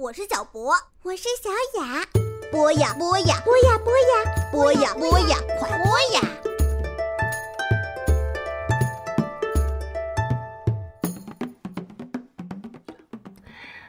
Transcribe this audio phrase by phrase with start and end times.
[0.00, 0.72] 我是小博，
[1.02, 1.50] 我是小
[1.82, 2.06] 雅。
[2.52, 6.20] 播呀播呀，播呀播呀，播呀播呀，快播呀！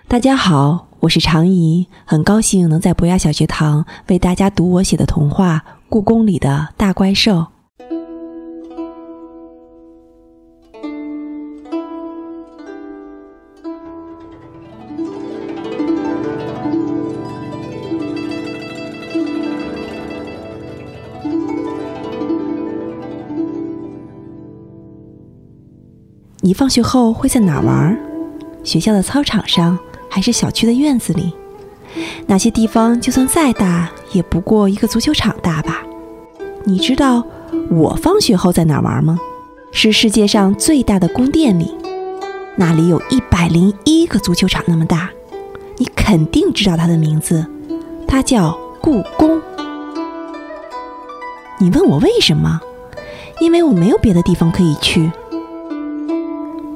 [0.07, 7.33] 大家好，我是常怡，很高兴能在博雅小学堂为大家读我写的童话《故宫里的大怪兽》。
[26.49, 27.95] 你放学后会在哪玩？
[28.63, 29.77] 学校的操场上，
[30.09, 31.31] 还是小区的院子里？
[32.25, 35.83] 那些地方就算再大，也不过一个足球场大吧？
[36.63, 37.23] 你知道
[37.69, 39.19] 我放学后在哪玩吗？
[39.71, 41.71] 是世界上最大的宫殿里，
[42.55, 45.07] 那里有一百零一个足球场那么大。
[45.77, 47.45] 你肯定知道它的名字，
[48.07, 49.39] 它叫故宫。
[51.59, 52.59] 你问我为什么？
[53.39, 55.11] 因为我没有别的地方可以去。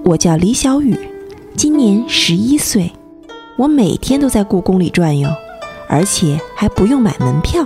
[0.06, 0.98] 我叫李小雨，
[1.56, 2.92] 今年十一岁。
[3.56, 5.30] 我每天都在故宫里转悠，
[5.88, 7.66] 而且还不用买门票。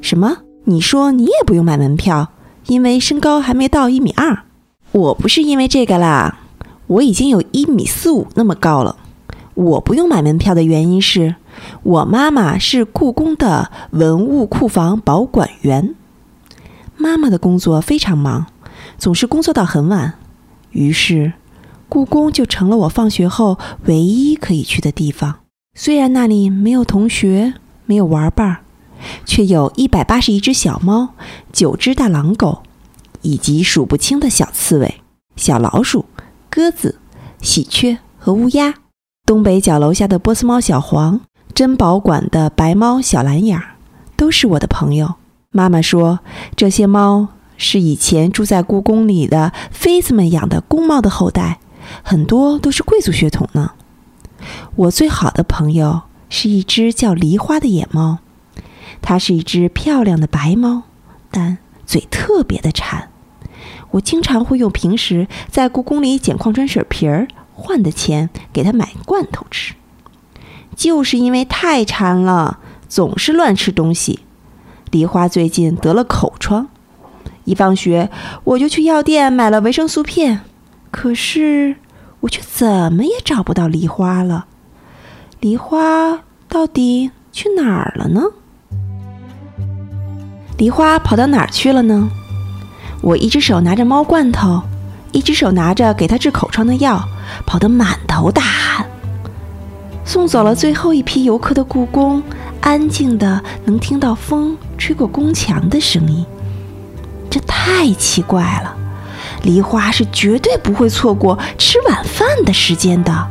[0.00, 0.38] 什么？
[0.64, 2.30] 你说你也不用买门票，
[2.66, 4.40] 因为身高还没到一米二？
[4.90, 6.40] 我不是因为这个啦，
[6.88, 8.96] 我已经有一米四五那么高了。
[9.54, 11.36] 我不用买门票的原因是，
[11.84, 15.94] 我妈妈是故宫的文物库房保管员。
[16.96, 18.46] 妈妈的工作非常忙，
[18.98, 20.14] 总是工作到很晚。
[20.72, 21.32] 于是，
[21.88, 25.40] 故宫就成了我放学后唯一可以去的地方。
[25.74, 27.54] 虽然那里没有同学，
[27.86, 28.60] 没有玩伴儿，
[29.24, 31.14] 却有一百八十一只小猫，
[31.52, 32.62] 九只大狼狗，
[33.22, 35.00] 以及数不清的小刺猬、
[35.36, 36.04] 小老鼠、
[36.50, 36.98] 鸽子、
[37.40, 38.74] 喜鹊和乌鸦。
[39.24, 41.20] 东北角楼下的波斯猫小黄，
[41.54, 43.76] 珍宝馆的白猫小蓝眼儿，
[44.16, 45.14] 都是我的朋友。
[45.50, 46.20] 妈妈说，
[46.56, 47.28] 这些猫。
[47.56, 51.60] 是以前住在故宫里的妃子们养的宫猫的后代，
[52.02, 53.72] 很多都是贵族血统呢。
[54.74, 58.18] 我最好的朋友是一只叫梨花的野猫，
[59.00, 60.82] 它是一只漂亮的白猫，
[61.30, 63.10] 但嘴特别的馋。
[63.92, 69.74] 我经常会用平时在故宫里捡矿泉水瓶儿换的钱给它买罐头吃，
[70.74, 72.58] 就是因为太馋了，
[72.88, 74.20] 总是乱吃东西。
[74.90, 76.68] 梨花最近得了口疮。
[77.44, 78.08] 一放学，
[78.44, 80.40] 我就去药店买了维生素片，
[80.90, 81.76] 可是
[82.20, 84.46] 我却怎么也找不到梨花了。
[85.40, 88.22] 梨花到底去哪儿了呢？
[90.56, 92.08] 梨花跑到哪儿去了呢？
[93.00, 94.62] 我一只手拿着猫罐头，
[95.10, 97.02] 一只手拿着给它治口疮的药，
[97.44, 98.86] 跑得满头大汗。
[100.04, 102.22] 送走了最后一批游客的故宫，
[102.60, 106.24] 安静的能听到风吹过宫墙的声音。
[107.32, 108.76] 这太奇怪了，
[109.42, 113.26] 梨花是绝对不会错过吃晚饭的时间的。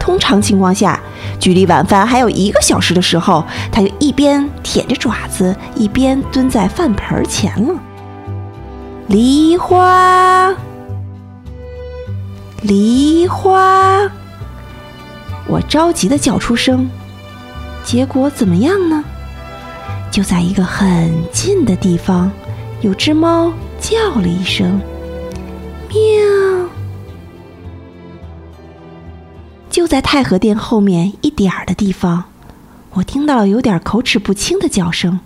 [0.00, 0.98] 通常情况下，
[1.38, 7.80] 距离晚饭还有一个小时的时候，它就一边舔着爪子，一边蹲在饭盆前了。
[9.06, 10.52] 梨花，
[12.62, 14.10] 梨花，
[15.46, 16.90] 我着急的叫出声，
[17.84, 19.04] 结果怎么样呢？
[20.10, 22.28] 就在一个很近的地方。
[22.84, 23.50] 有只猫
[23.80, 24.78] 叫了一声
[25.88, 26.68] “喵”，
[29.70, 32.24] 就在太和殿后面一点儿的地方，
[32.92, 35.18] 我听到了有点口齿不清的叫声。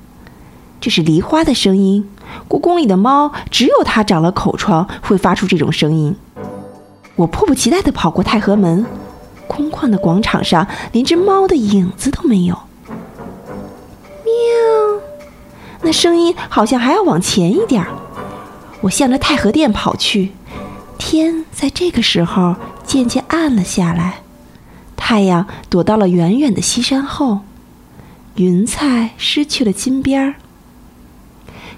[0.80, 2.08] 这是梨花的声音。
[2.47, 6.14] 故宫里的猫只有它长了口疮，会发出这种声音。
[7.16, 8.86] 我迫不及待地跑过太和门，
[9.48, 12.56] 空旷的广场上连只猫的影子都没有。
[14.24, 15.07] 喵。
[15.88, 17.89] 那声音好像还要往前一点儿，
[18.83, 20.33] 我向着太和殿跑去。
[20.98, 24.21] 天在这个时候渐渐暗了下来，
[24.98, 27.41] 太阳躲到了远远的西山后，
[28.34, 30.34] 云彩失去了金边儿。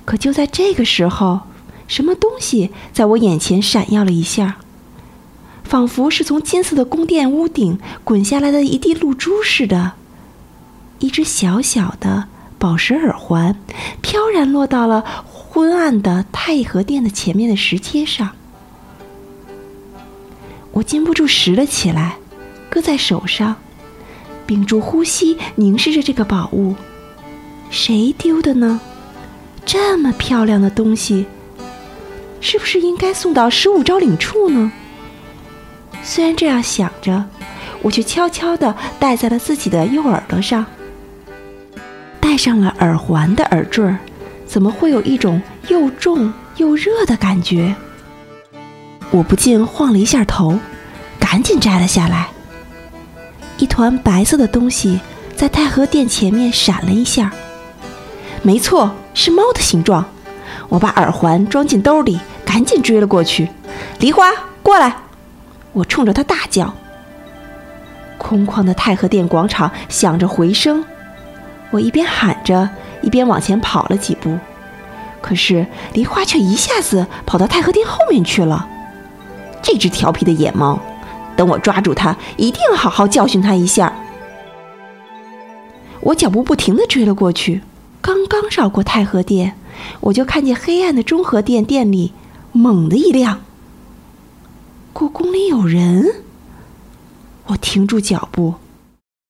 [0.05, 1.43] 可就在这个时候，
[1.87, 4.57] 什么东西在我眼前闪耀了一下，
[5.63, 9.93] 仿佛是从金色的宫殿屋顶滚下来的一滴露珠似的，
[10.99, 12.27] 一只小小的。
[12.61, 13.57] 宝石耳环
[14.03, 18.33] 飘然落到了昏暗的太和殿的前面的石阶上，
[20.73, 22.19] 我禁不住拾了起来，
[22.69, 23.57] 搁在手上，
[24.47, 26.75] 屏住呼吸凝视着这个宝物。
[27.71, 28.79] 谁丢的呢？
[29.65, 31.25] 这么漂亮的东西，
[32.43, 34.71] 是不是应该送到十五招领处呢？
[36.03, 37.25] 虽然这样想着，
[37.81, 40.67] 我却悄悄地戴在了自己的右耳朵上。
[42.41, 43.95] 上了耳环的耳坠，
[44.47, 47.75] 怎么会有一种又重又热的感觉？
[49.11, 50.59] 我不禁晃了一下头，
[51.19, 52.29] 赶紧摘了下来。
[53.59, 54.99] 一团白色的东西
[55.37, 57.31] 在太和殿前面闪了一下，
[58.41, 60.03] 没错，是猫的形状。
[60.71, 63.51] 我把耳环装进兜里，赶紧追了过去。
[63.99, 64.31] 梨花，
[64.63, 64.97] 过来！
[65.75, 66.75] 我冲着他大叫。
[68.17, 70.83] 空旷的太和殿广场响着回声，
[71.71, 72.69] 我一边喊着，
[73.03, 74.39] 一边往前跑了几步。
[75.21, 78.69] 可是梨花却一下子跑到太和殿后面去了。
[79.63, 80.81] 这只调皮的野猫，
[81.37, 83.93] 等我抓住它，一定好好教训它一下。
[86.01, 87.61] 我脚步不停地追了过去，
[88.01, 89.55] 刚刚绕过太和殿，
[90.01, 92.15] 我就看见黑暗的中和殿殿里
[92.53, 93.41] 猛地一亮。
[94.93, 96.23] 故宫里有人。
[97.47, 98.55] 我停住脚步，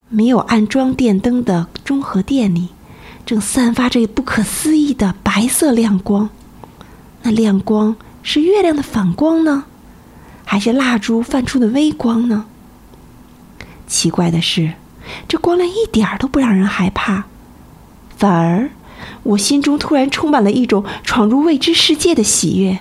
[0.08, 2.68] 没有安装电灯的中和殿里，
[3.26, 6.30] 正散发着不可思议的白色亮光。
[7.22, 9.64] 那亮光是月亮的反光呢？
[10.44, 12.44] 还是蜡烛泛出的微光呢？
[13.88, 14.74] 奇怪的是，
[15.26, 17.24] 这光亮一点儿都不让人害怕，
[18.16, 18.70] 反而
[19.24, 22.78] 我心中突然充满了一种闯入未知世界的喜悦。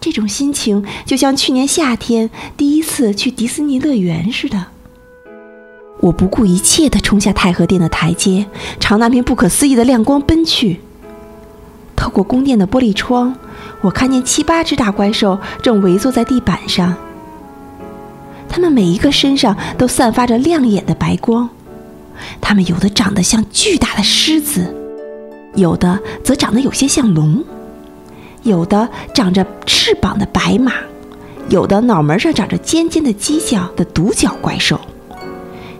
[0.00, 4.66] 这种心情就像去年夏天第一次去迪士尼乐园似的。
[6.02, 8.44] 我不顾一切地冲下太和殿的台阶，
[8.80, 10.80] 朝那片不可思议的亮光奔去。
[11.94, 13.34] 透过宫殿的玻璃窗。
[13.80, 16.94] 我看见七八只大怪兽正围坐在地板上，
[18.48, 21.48] 它们每一个身上都散发着亮眼的白光，
[22.40, 24.72] 它们有的长得像巨大的狮子，
[25.54, 27.44] 有的则长得有些像龙，
[28.44, 30.72] 有的长着翅膀的白马，
[31.48, 34.80] 有的脑门上长着尖尖的犄角的独角怪兽，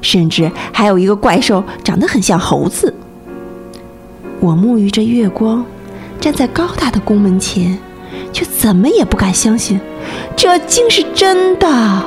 [0.03, 2.93] 甚至还有一个怪兽长得很像猴子。
[4.41, 5.65] 我沐浴着月光，
[6.21, 7.79] 站在高大的宫门前。
[8.33, 9.79] 却怎么也不敢相信，
[10.37, 12.03] 这竟是真的。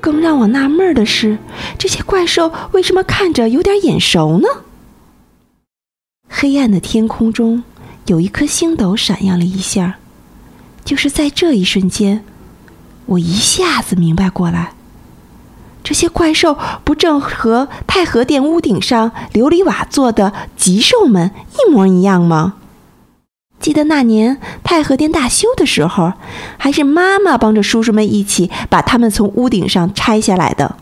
[0.00, 1.38] 更让我纳闷的是，
[1.78, 4.48] 这些怪兽为什么看着有点眼熟呢？
[6.28, 7.62] 黑暗的天空中，
[8.06, 9.98] 有一颗星斗闪耀了一下，
[10.84, 12.24] 就是在这一瞬间，
[13.06, 14.72] 我一下子明白过来。
[15.84, 22.54] 这些怪兽不正和太和殿屋顶上琉璃瓦做的吉兽们一模一样吗？
[23.58, 26.12] 记得那年太和殿大修的时候，
[26.56, 30.76] 还是妈妈帮着叔叔们一起把它们从屋顶上拆下来的。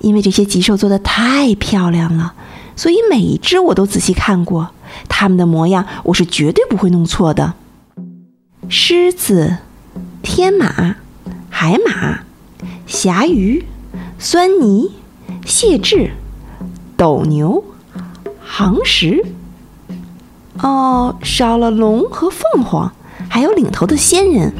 [0.00, 2.32] 因为这些吉兽做的太漂亮了，
[2.74, 4.70] 所以每一只我都仔细看过，
[5.08, 7.52] 它们的模样我是绝对不会弄错的。
[8.68, 9.56] 狮子、
[10.22, 10.96] 天马、
[11.48, 12.20] 海马、
[12.86, 13.64] 侠鱼。
[14.22, 14.90] 酸泥、
[15.46, 16.10] 蟹豸、
[16.94, 17.64] 斗牛、
[18.44, 19.24] 行石，
[20.60, 22.92] 哦，少了龙和凤凰，
[23.30, 24.52] 还有领头的仙人。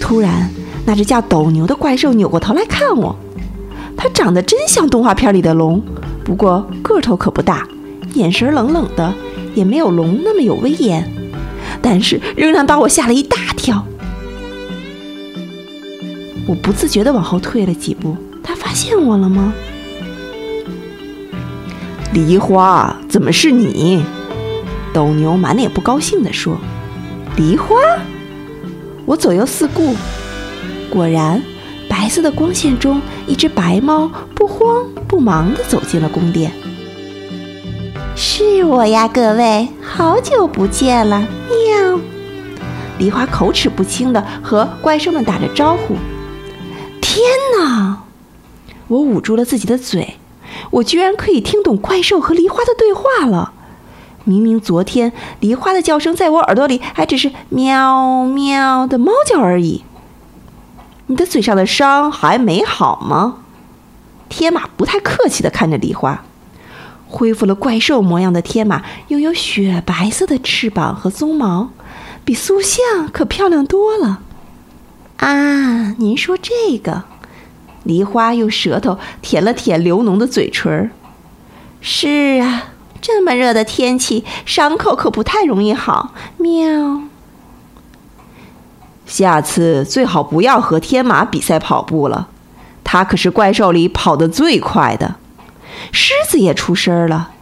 [0.00, 0.48] 突然，
[0.86, 3.14] 那只叫斗牛的怪兽扭过头来看我，
[3.94, 5.82] 它长得真像动画片里的龙，
[6.24, 7.68] 不过个头可不大，
[8.14, 9.12] 眼神冷冷的，
[9.54, 11.06] 也没有龙那么有威严，
[11.82, 13.84] 但是仍然把我吓了一大跳。
[16.46, 18.16] 我不自觉地往后退了几步。
[18.42, 19.52] 他发现我了吗？
[22.12, 24.02] 梨花，怎么是你？
[24.92, 26.56] 斗牛满脸不高兴地说
[27.36, 27.76] ：“梨花。”
[29.06, 29.94] 我左右四顾，
[30.88, 31.40] 果然，
[31.88, 36.50] 白色的光线中，一只白猫不慌不忙地走进了宫殿。
[38.16, 41.26] 是我呀，各位，好久不见了！
[43.00, 45.96] 梨花口齿不清地和怪兽们打着招呼。
[47.00, 47.24] 天
[47.58, 47.96] 哪！
[48.88, 50.18] 我捂住了自己的嘴，
[50.70, 53.54] 我居然可以听懂怪兽和梨花的对话了。
[54.24, 59.82] 明明昨天梨花的叫声在我耳朵里还只是喵喵的猫叫而已。
[61.06, 63.38] 你的嘴上的伤还没好吗？
[64.28, 66.22] 天马不太客气地看着梨花。
[67.08, 71.70] 恢复了怪兽模样的天马拥有雪白色的翅膀和鬃毛，
[72.30, 74.20] 比塑像可漂亮多了。
[75.16, 77.02] 啊，您说这个？
[77.82, 80.92] 梨花用舌头舔了舔流脓的嘴唇。
[81.80, 82.68] 是啊，
[83.00, 86.14] 这么热的天气，伤口可不太容易好。
[86.36, 87.02] 喵。
[89.04, 92.28] 下次最好不要和天马比赛跑步了，
[92.84, 95.16] 它可是怪兽里跑得最快的。
[95.90, 97.32] 狮子也出声了，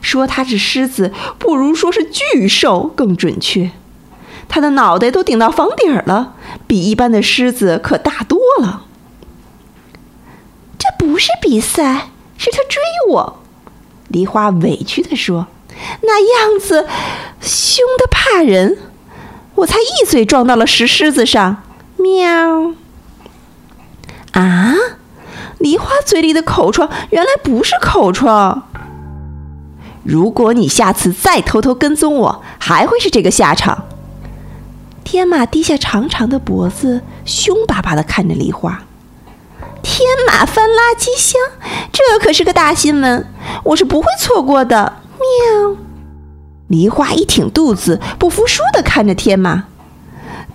[0.00, 3.70] 说它是狮子，不如说是巨兽更准确。
[4.48, 6.34] 他的脑袋都顶到房顶儿了，
[6.66, 8.84] 比一般的狮子可大多了。
[10.78, 13.40] 这不是比赛，是他追我。
[14.08, 15.46] 梨花委屈地说
[16.02, 16.20] ：“那
[16.50, 16.86] 样子
[17.40, 18.78] 凶得怕人，
[19.56, 21.62] 我才一嘴撞到了石狮子上。”
[21.96, 22.74] 喵！
[24.32, 24.74] 啊，
[25.58, 28.68] 梨花嘴里的口疮原来不是口疮。
[30.02, 33.86] 如果你下次再偷偷跟踪我，还会是这个下场。
[35.04, 38.82] 天马低下长长的脖子，凶巴巴地看着梨花。
[39.82, 41.38] 天马翻垃圾箱，
[41.92, 43.26] 这可是个大新闻，
[43.64, 44.94] 我是不会错过的。
[45.18, 45.76] 喵！
[46.68, 49.64] 梨花一挺肚子，不服输地看着天马。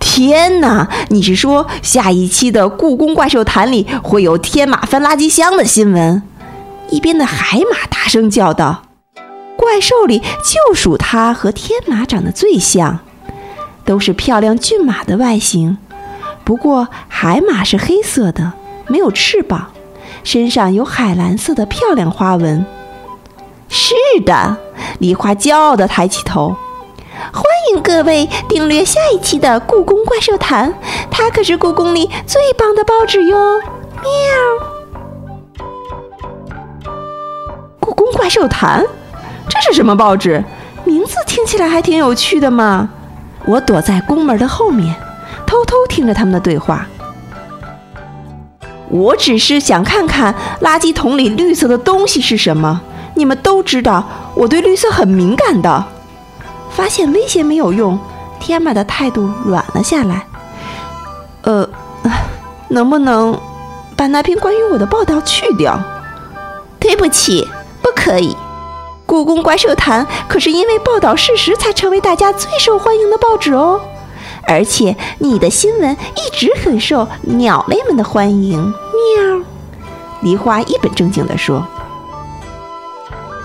[0.00, 6.22] 天哪，你是说下一期的《故宫怪兽谈》里会有天马翻垃圾箱的新闻？
[6.90, 8.82] 一边的海马大声叫道
[9.56, 12.98] ：“怪兽里就属它和天马长得最像，
[13.90, 15.76] 都是漂亮骏马的外形。
[16.44, 18.52] 不过海马是黑色的。”
[18.86, 19.70] 没有翅膀，
[20.24, 22.66] 身上有海蓝色的漂亮花纹。
[23.68, 23.94] 是
[24.26, 24.56] 的，
[24.98, 26.56] 梨花骄傲地抬起头。
[27.32, 30.72] 欢迎各位订阅下一期的《故宫怪兽谈》，
[31.08, 33.60] 它可是故宫里最棒的报纸哟！
[34.02, 34.10] 喵。
[37.78, 38.84] 故宫怪兽谈，
[39.48, 40.44] 这是什么报纸？
[40.84, 42.88] 名字听起来还挺有趣的嘛。
[43.46, 44.94] 我躲在宫门的后面，
[45.46, 46.86] 偷偷听着他们的对话。
[48.88, 52.80] 我只是想看看垃圾桶里绿色的东西是什么。
[53.14, 54.04] 你们都知道
[54.34, 55.84] 我对绿色很敏感的。
[56.70, 57.98] 发现威胁没有用，
[58.38, 60.24] 天马的态度软了下来。
[61.42, 61.68] 呃，
[62.68, 63.38] 能不能
[63.96, 65.78] 把那篇关于我的报道去掉？
[66.78, 67.48] 对不起，
[67.82, 68.36] 不可以。
[69.10, 73.80] 故宫怪兽谈可是因为报道事实才成为大家最受欢迎的报纸哦。
[74.46, 78.62] 而且你的新闻一直很受鸟类们的欢迎。
[78.62, 79.44] 喵，
[80.22, 81.66] 梨花一本正经地说：“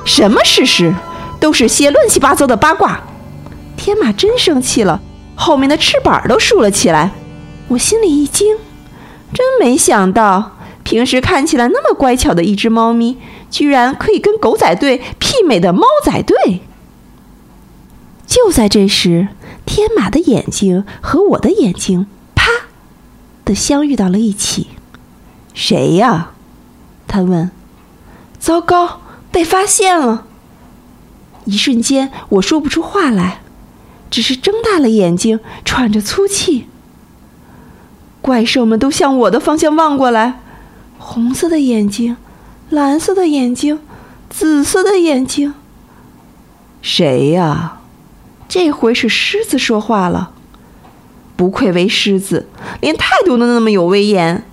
[0.05, 0.93] 什么事实？
[1.39, 3.01] 都是些乱七八糟的八卦。”
[3.75, 5.01] 天马真生气了，
[5.33, 7.09] 后面的翅膀都竖了起来。
[7.69, 8.55] 我心里一惊，
[9.33, 13.17] 真没想到，平时看起来那么乖巧的一只猫咪，
[13.49, 16.61] 居然可以跟狗仔队媲美的猫仔队。
[18.25, 19.29] 就在这时。
[19.67, 22.45] 天马的眼睛和我的眼睛啪
[23.43, 24.67] 的相遇到了一起。
[25.55, 26.33] 谁呀？
[27.07, 27.49] 他问。
[28.37, 30.27] 糟糕，被发现了！
[31.45, 33.41] 一瞬间，我说不出话来，
[34.11, 36.67] 只是睁大了眼睛，喘着粗气。
[38.21, 40.41] 怪兽们都向我的方向望过来，
[40.99, 42.15] 红色的眼睛，
[42.69, 43.79] 蓝色的眼睛，
[44.29, 45.53] 紫色的眼睛。
[46.81, 47.79] 谁呀？
[48.47, 50.31] 这回是狮子说话了，
[51.35, 52.47] 不愧为狮子，
[52.81, 54.43] 连态度都那么有威严。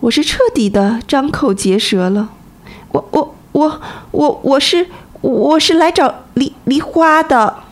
[0.00, 2.30] 我是彻底的张口结舌了。
[2.92, 3.80] 我我我
[4.12, 4.86] 我我是
[5.20, 7.62] 我是来找梨梨花的。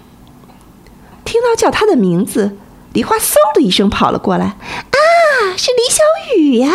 [1.24, 2.56] 听到叫他的名字，
[2.92, 4.46] 梨花嗖的一声跑了过来。
[4.46, 4.96] 啊，
[5.56, 6.02] 是李小
[6.36, 6.70] 雨呀！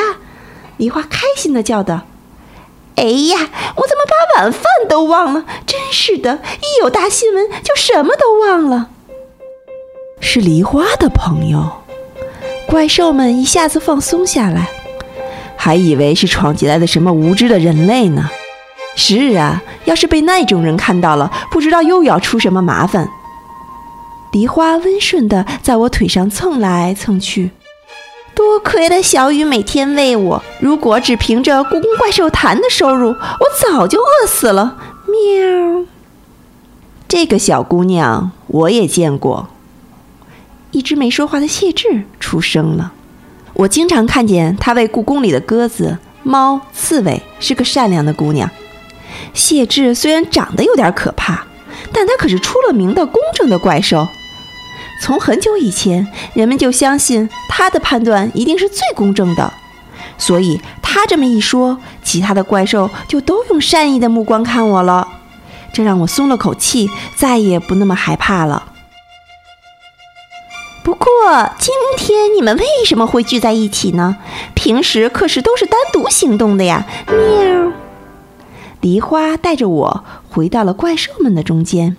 [0.77, 2.01] 梨花开心的叫道。
[2.95, 3.38] 哎呀，
[3.75, 5.45] 我怎么把晚饭都忘了？
[5.65, 8.89] 真是的，一有大新闻就什么都忘了。
[10.19, 11.71] 是梨花的朋友，
[12.67, 14.69] 怪兽们一下子放松下来，
[15.55, 18.29] 还以为是闯进来的什么无知的人类呢。
[18.95, 23.10] 是啊，要是被那种人看到了，不知道又要出什么麻烦。
[24.33, 27.51] 梨花温顺的在我腿上蹭来蹭去。
[28.33, 34.77] 多亏了小雨每天喂我，如果只凭着《故宫怪兽谈》的收入，我早就饿死了。
[35.07, 35.85] 喵！
[37.07, 39.50] 这个小姑娘我也见过。
[40.71, 42.93] 一只没说话的谢智出声了。
[43.53, 48.50] 我经常看见她喂故宫里的鸽子、猫、刺猬，是个善良的姑娘。
[49.33, 51.45] 谢志虽然长得有点可怕，
[51.91, 54.07] 但她可是出了名的公正的怪兽。
[55.01, 59.51] 从很久以前，人们就相信他的判断一定是最公正的，
[60.20, 65.08] 所以他这么一说，其他的怪兽就都用善意的目光看我了，
[65.74, 68.67] 这让我松了口气，再也不那么害怕了。
[70.84, 71.08] 不过
[71.58, 74.17] 今天你们为什么会聚在一起呢？
[74.53, 76.86] 平时可是都是单独行动的呀！
[77.08, 77.72] 喵。
[78.81, 81.98] 梨花带着我回到了怪兽们的中间。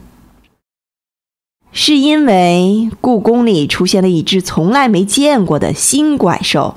[1.75, 6.75] 是因为故宫里出现了一只从来没见过的新怪兽。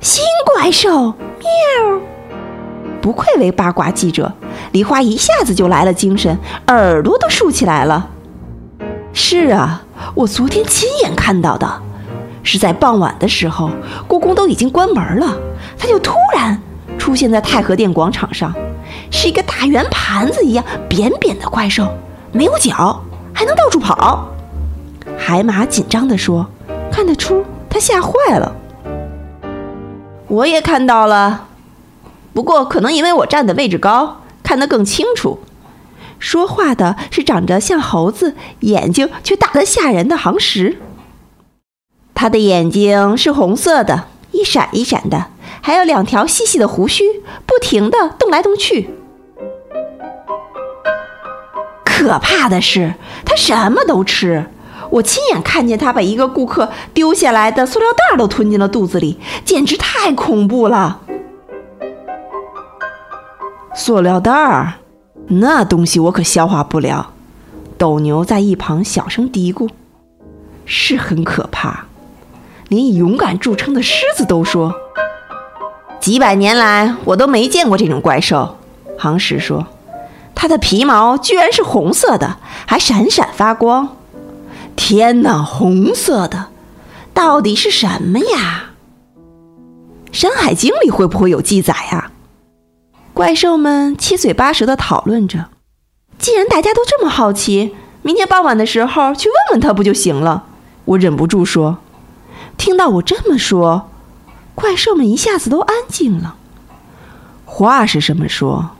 [0.00, 2.00] 新怪兽，喵！
[3.02, 4.32] 不愧为八卦记者，
[4.70, 8.08] 梨花一下子就来了精神，耳朵都竖起来了。
[9.12, 9.82] 是啊，
[10.14, 11.82] 我昨天亲眼看到的，
[12.44, 13.70] 是在傍晚的时候，
[14.06, 15.36] 故宫都已经关门了，
[15.76, 16.62] 它就突然
[16.96, 18.54] 出现在太和殿广场上，
[19.10, 21.88] 是一个大圆盘子一样扁扁的怪兽，
[22.30, 23.02] 没有脚，
[23.36, 24.30] 还能到处跑。
[25.18, 26.48] 海马紧张地说
[26.90, 28.56] ：“看得出他吓坏了。”
[30.26, 31.46] 我也看到了，
[32.32, 35.38] 不过可能因为我站的位置高，看得更清楚。
[36.18, 40.78] 说话的是长着像猴子、眼睛却大得吓人的航石。
[42.14, 45.26] 他的眼睛是红色的，一闪一闪的，
[45.60, 47.04] 还有两条细细的胡须，
[47.44, 48.95] 不停地动来动去。
[52.06, 52.94] 可怕的是，
[53.24, 54.46] 他什么都吃。
[54.90, 61.00] 我亲眼看见他把一个顾客丢下来的塑料袋都吞进了肚子里，简直太恐怖了。
[63.74, 64.74] 塑料袋儿。
[65.28, 67.10] 那东西我可消化不了，
[67.76, 69.68] 斗牛在一旁小声嘀咕
[70.64, 71.86] ：“是很可怕，
[72.68, 74.72] 连以勇敢著称的狮子都说，
[75.98, 78.56] 几百年来我都没见过这种怪兽。”
[78.96, 79.66] 行石说
[80.36, 83.96] ：“它的皮毛居然是红色的，还闪闪发光。
[84.76, 86.48] 天哪，红色的，
[87.12, 88.70] 到底是什么呀？
[90.12, 92.12] 《山海经》里会不会有记载呀？”
[93.14, 95.46] 怪兽们七嘴八舌地讨论着。
[96.18, 100.44] 既然大家都这么好奇，明天傍晚的时候去问问他不就行了？
[100.84, 101.78] 我忍不住说。
[102.58, 103.90] 听到我这么说，
[104.54, 106.36] 怪兽们一下子都安静了。
[107.46, 108.70] 话是这么说，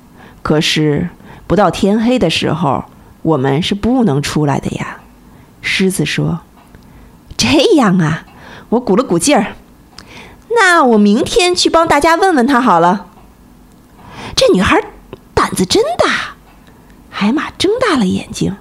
[0.42, 1.08] 可是
[1.46, 2.84] 不到天黑的时候，
[3.22, 4.98] 我们是不能出来的呀。
[5.62, 6.40] 狮子说
[7.36, 8.24] ：“这样啊。”
[8.70, 9.54] 我鼓了鼓劲儿。
[10.56, 13.06] 那我明天去帮大家问问他好了。
[14.34, 14.82] 这女孩
[15.34, 16.34] 胆子真大，
[17.10, 18.56] 海马睁大了眼睛，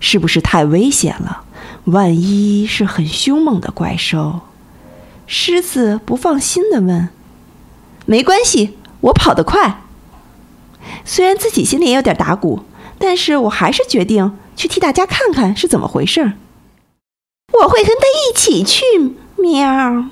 [0.00, 1.44] 是不是太危险了？
[1.84, 4.40] 万一是很凶猛的怪兽？
[5.26, 7.08] 狮子不放心的问
[8.04, 9.82] ：“没关系，我跑得快。”
[11.04, 12.60] 虽然自己心里也有点打鼓，
[12.98, 16.32] 但是我还是决定去替大家看看是怎么回事儿。
[17.62, 18.82] 我会跟他一起去。
[19.36, 20.04] 喵！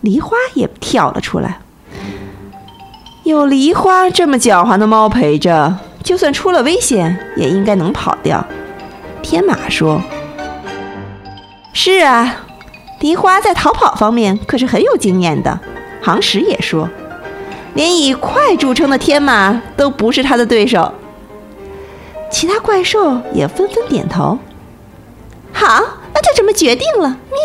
[0.00, 1.60] 梨花也跳了出来。
[3.24, 8.44] 有梨花这么狡猾的猫陪着，就算出了危险，也应该能跑掉。
[9.22, 10.02] 天马说
[11.74, 12.46] ：“是啊，
[13.00, 15.60] 梨花在逃跑方面可是很有经验的。”
[16.02, 16.88] 行石也说
[17.74, 20.92] ：“连以快著称的天马都不是他的对手。”
[22.30, 24.38] 其他怪兽也纷纷点头。
[25.52, 25.82] 好，
[26.14, 27.08] 那就这么决定了。
[27.08, 27.38] 喵！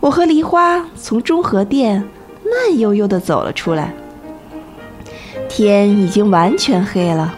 [0.00, 2.06] 我和梨花从中和殿
[2.44, 3.92] 慢悠悠地走了出来。
[5.48, 7.34] 天已经完全黑了，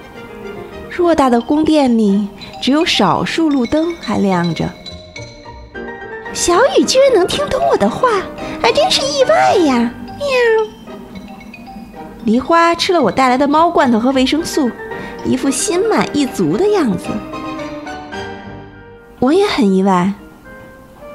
[0.90, 2.29] 偌大的宫殿里
[2.61, 4.68] 只有少数路灯还亮着。
[6.33, 8.09] 小雨居然能听懂我的话，
[8.61, 9.90] 还真是意外呀！
[10.18, 10.76] 喵。
[12.27, 14.69] 梨花吃了我带来的猫罐头和维生素，
[15.25, 17.07] 一副心满意足的样子。
[19.21, 20.12] 我也很意外，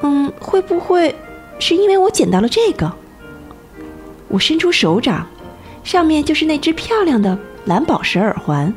[0.03, 1.13] 嗯，会不会
[1.59, 2.89] 是因为我捡到了这个？
[4.29, 5.27] 我伸出手掌。
[5.83, 8.73] 上面就是那只漂亮的蓝宝石耳环。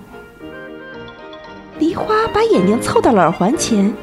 [1.78, 3.94] 梨花把眼睛凑到了耳环前。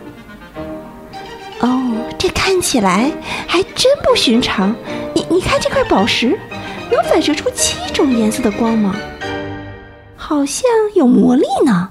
[1.60, 3.12] 哦，这看起来
[3.46, 4.74] 还真不寻常。
[5.14, 6.40] 你你看这块宝石，
[6.92, 8.94] 能反射出七种颜色的光芒，
[10.16, 11.90] 好像有魔力呢。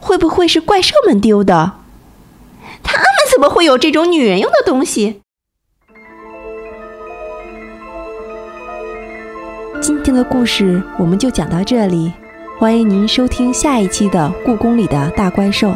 [0.00, 1.74] 会不会是怪兽们丢的？
[2.82, 5.20] 他们怎么会有这种女人用的东西？
[9.80, 12.12] 今天的故事我们就讲到这里，
[12.58, 15.70] 欢迎您收听下一期的《故宫里的大怪兽》。